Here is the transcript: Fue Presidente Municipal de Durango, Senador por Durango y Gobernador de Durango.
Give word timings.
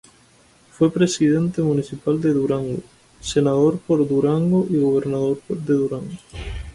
Fue 0.71 0.91
Presidente 0.91 1.61
Municipal 1.61 2.19
de 2.19 2.33
Durango, 2.33 2.79
Senador 3.19 3.77
por 3.77 4.07
Durango 4.09 4.65
y 4.67 4.77
Gobernador 4.77 5.39
de 5.47 5.73
Durango. 5.75 6.17